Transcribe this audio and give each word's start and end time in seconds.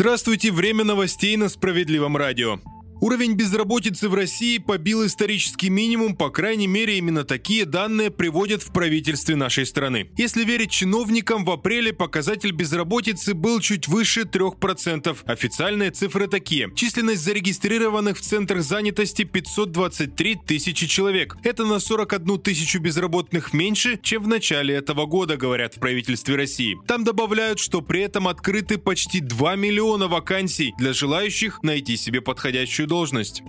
Здравствуйте, 0.00 0.52
время 0.52 0.84
новостей 0.84 1.36
на 1.36 1.48
Справедливом 1.48 2.16
радио. 2.16 2.60
Уровень 3.00 3.34
безработицы 3.34 4.08
в 4.08 4.14
России 4.14 4.58
побил 4.58 5.06
исторический 5.06 5.70
минимум, 5.70 6.16
по 6.16 6.30
крайней 6.30 6.66
мере, 6.66 6.98
именно 6.98 7.22
такие 7.22 7.64
данные 7.64 8.10
приводят 8.10 8.60
в 8.64 8.72
правительстве 8.72 9.36
нашей 9.36 9.66
страны. 9.66 10.10
Если 10.16 10.42
верить 10.42 10.72
чиновникам, 10.72 11.44
в 11.44 11.50
апреле 11.52 11.92
показатель 11.92 12.50
безработицы 12.50 13.34
был 13.34 13.60
чуть 13.60 13.86
выше 13.86 14.22
3%. 14.22 15.16
Официальные 15.26 15.92
цифры 15.92 16.26
такие. 16.26 16.72
Численность 16.74 17.22
зарегистрированных 17.22 18.18
в 18.18 18.20
центрах 18.20 18.64
занятости 18.64 19.22
523 19.22 20.36
тысячи 20.44 20.88
человек. 20.88 21.36
Это 21.44 21.64
на 21.64 21.78
41 21.78 22.40
тысячу 22.40 22.80
безработных 22.80 23.52
меньше, 23.52 24.00
чем 24.02 24.24
в 24.24 24.28
начале 24.28 24.74
этого 24.74 25.06
года, 25.06 25.36
говорят 25.36 25.76
в 25.76 25.78
правительстве 25.78 26.34
России. 26.34 26.76
Там 26.88 27.04
добавляют, 27.04 27.60
что 27.60 27.80
при 27.80 28.00
этом 28.00 28.26
открыты 28.26 28.76
почти 28.76 29.20
2 29.20 29.54
миллиона 29.54 30.08
вакансий 30.08 30.74
для 30.78 30.92
желающих 30.92 31.62
найти 31.62 31.96
себе 31.96 32.20
подходящую 32.20 32.87
должность. 32.88 33.42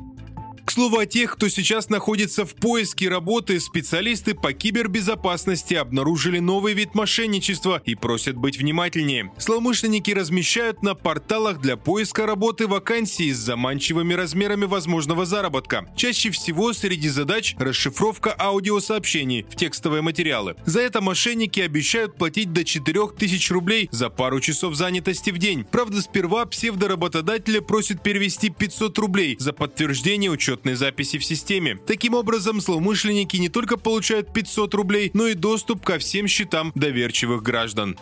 К 0.69 0.71
слову 0.71 0.99
о 0.99 1.07
тех, 1.07 1.33
кто 1.33 1.47
сейчас 1.47 1.89
находится 1.89 2.45
в 2.45 2.53
поиске 2.53 3.09
работы, 3.09 3.59
специалисты 3.59 4.35
по 4.35 4.53
кибербезопасности 4.53 5.73
обнаружили 5.73 6.37
новый 6.37 6.75
вид 6.75 6.93
мошенничества 6.93 7.81
и 7.83 7.95
просят 7.95 8.35
быть 8.35 8.59
внимательнее. 8.59 9.31
Злоумышленники 9.39 10.11
размещают 10.11 10.83
на 10.83 10.93
порталах 10.93 11.59
для 11.59 11.75
поиска 11.75 12.27
работы 12.27 12.67
вакансии 12.67 13.31
с 13.31 13.37
заманчивыми 13.37 14.13
размерами 14.13 14.65
возможного 14.65 15.26
заработка. 15.26 15.91
Чаще 15.95 16.29
всего 16.29 16.71
среди 16.73 17.09
задач 17.09 17.55
расшифровка 17.57 18.35
аудиосообщений 18.37 19.48
в 19.49 19.55
текстовые 19.55 20.04
материалы. 20.04 20.55
За 20.67 20.81
это 20.81 21.01
мошенники 21.01 21.61
обещают 21.61 22.15
платить 22.15 22.54
до 22.54 22.63
4000 22.63 23.54
рублей 23.54 23.89
за 23.91 24.11
пару 24.11 24.39
часов 24.39 24.76
занятости 24.76 25.31
в 25.31 25.39
день. 25.39 25.63
Правда, 25.63 25.99
сперва 25.99 26.45
псевдоработодателя 26.45 27.61
просят 27.61 28.04
перевести 28.04 28.51
500 28.51 28.99
рублей 28.99 29.35
за 29.39 29.51
подтверждение 29.51 30.29
учета 30.29 30.59
учетной 30.60 30.76
записи 30.76 31.18
в 31.18 31.26
системе. 31.26 31.77
Таким 31.88 32.13
образом, 32.13 32.60
злоумышленники 32.60 33.38
не 33.38 33.49
только 33.49 33.77
получают 33.77 34.34
500 34.34 34.74
рублей, 34.74 35.12
но 35.13 35.27
и 35.27 35.34
доступ 35.34 35.85
ко 35.85 35.98
всем 35.98 36.27
счетам 36.27 36.71
доверчивых 36.76 37.41
граждан. 37.41 37.98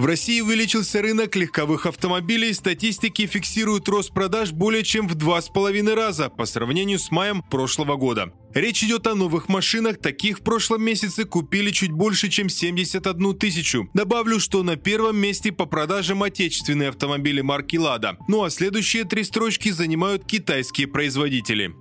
В 0.00 0.06
России 0.06 0.40
увеличился 0.40 1.02
рынок 1.02 1.36
легковых 1.36 1.84
автомобилей. 1.84 2.54
Статистики 2.54 3.26
фиксируют 3.26 3.86
рост 3.86 4.14
продаж 4.14 4.50
более 4.50 4.82
чем 4.82 5.06
в 5.06 5.14
два 5.14 5.42
с 5.42 5.50
половиной 5.50 5.92
раза 5.92 6.30
по 6.30 6.46
сравнению 6.46 6.98
с 6.98 7.10
маем 7.10 7.42
прошлого 7.42 7.96
года. 7.96 8.32
Речь 8.54 8.82
идет 8.82 9.06
о 9.06 9.14
новых 9.14 9.50
машинах. 9.50 9.98
Таких 9.98 10.38
в 10.38 10.42
прошлом 10.42 10.82
месяце 10.82 11.26
купили 11.26 11.70
чуть 11.70 11.90
больше, 11.90 12.30
чем 12.30 12.48
71 12.48 13.34
тысячу. 13.36 13.90
Добавлю, 13.92 14.40
что 14.40 14.62
на 14.62 14.76
первом 14.76 15.18
месте 15.18 15.52
по 15.52 15.66
продажам 15.66 16.22
отечественные 16.22 16.88
автомобили 16.88 17.42
марки 17.42 17.76
«Лада». 17.76 18.16
Ну 18.26 18.42
а 18.42 18.48
следующие 18.48 19.04
три 19.04 19.22
строчки 19.22 19.68
занимают 19.68 20.24
китайские 20.24 20.86
производители. 20.86 21.74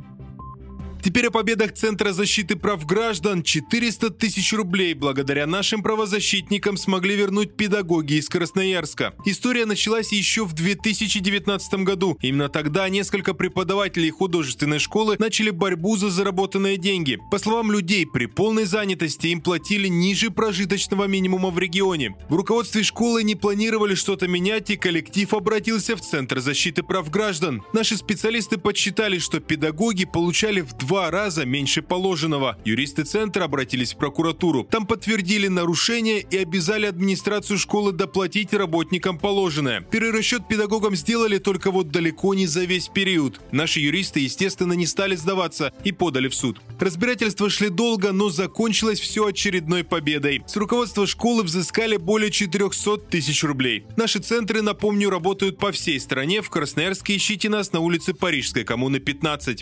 Теперь 1.02 1.28
о 1.28 1.32
победах 1.32 1.74
Центра 1.74 2.12
защиты 2.12 2.58
прав 2.58 2.86
граждан 2.86 3.42
400 3.42 4.10
тысяч 4.10 4.52
рублей 4.52 4.94
благодаря 4.94 5.48
нашим 5.48 5.82
правозащитникам 5.82 6.76
смогли 6.76 7.16
вернуть 7.16 7.56
педагоги 7.56 8.16
из 8.16 8.28
Красноярска. 8.28 9.14
История 9.26 9.66
началась 9.66 10.12
еще 10.12 10.44
в 10.44 10.54
2019 10.54 11.86
году. 11.86 12.18
Именно 12.22 12.50
тогда 12.50 12.90
несколько 12.90 13.34
преподавателей 13.34 14.10
художественной 14.10 14.80
школы 14.80 15.16
начали 15.20 15.52
борьбу 15.52 15.96
за 15.96 16.10
заработанные 16.10 16.76
деньги. 16.76 17.18
По 17.32 17.40
словам 17.40 17.72
людей, 17.72 18.06
при 18.06 18.26
полной 18.26 18.66
занятости 18.66 19.28
им 19.28 19.42
платили 19.42 19.88
ниже 19.88 20.32
прожиточного 20.32 21.06
минимума 21.06 21.50
в 21.50 21.60
регионе. 21.60 22.18
В 22.28 22.36
руководстве 22.36 22.84
школы 22.84 23.24
не 23.24 23.36
планировали 23.36 23.96
что-то 23.96 24.28
менять, 24.28 24.70
и 24.70 24.76
коллектив 24.76 25.34
обратился 25.34 25.96
в 25.96 26.02
Центр 26.02 26.40
защиты 26.40 26.84
прав 26.84 27.10
граждан. 27.10 27.64
Наши 27.72 27.96
специалисты 27.96 28.58
подсчитали, 28.58 29.18
что 29.18 29.40
педагоги 29.40 30.04
получали 30.04 30.60
в 30.62 30.89
два 30.90 31.12
раза 31.12 31.46
меньше 31.46 31.84
положенного. 31.84 32.58
Юристы 32.66 33.04
центра 33.04 33.44
обратились 33.44 33.94
в 33.94 33.98
прокуратуру. 33.98 34.64
Там 34.64 34.88
подтвердили 34.88 35.48
нарушение 35.48 36.20
и 36.20 36.38
обязали 36.38 36.88
администрацию 36.88 37.60
школы 37.60 37.92
доплатить 37.92 38.56
работникам 38.56 39.20
положенное. 39.20 39.82
Перерасчет 39.82 40.48
педагогам 40.48 40.96
сделали 40.96 41.38
только 41.38 41.70
вот 41.70 41.92
далеко 41.92 42.34
не 42.34 42.48
за 42.48 42.62
весь 42.62 42.88
период. 42.88 43.40
Наши 43.52 43.82
юристы, 43.82 44.22
естественно, 44.22 44.74
не 44.74 44.88
стали 44.88 45.16
сдаваться 45.16 45.74
и 45.84 45.92
подали 45.92 46.28
в 46.28 46.34
суд. 46.34 46.60
Разбирательства 46.80 47.52
шли 47.52 47.70
долго, 47.70 48.12
но 48.12 48.30
закончилось 48.30 49.00
все 49.00 49.28
очередной 49.28 49.84
победой. 49.84 50.42
С 50.48 50.58
руководства 50.58 51.06
школы 51.06 51.44
взыскали 51.44 51.98
более 51.98 52.32
400 52.32 52.98
тысяч 53.12 53.44
рублей. 53.44 53.86
Наши 53.96 54.18
центры, 54.18 54.64
напомню, 54.64 55.12
работают 55.12 55.60
по 55.60 55.72
всей 55.72 56.00
стране. 56.00 56.42
В 56.42 56.50
Красноярске 56.50 57.16
ищите 57.16 57.48
нас 57.48 57.74
на 57.74 57.80
улице 57.80 58.16
Парижской 58.16 58.64
коммуны 58.64 59.00
15. 59.00 59.62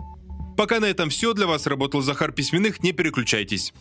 Пока 0.58 0.80
на 0.80 0.86
этом 0.86 1.10
все. 1.10 1.34
Для 1.34 1.46
вас 1.46 1.68
работал 1.68 2.02
Захар 2.02 2.32
Письменных. 2.32 2.82
Не 2.82 2.92
переключайтесь. 2.92 3.74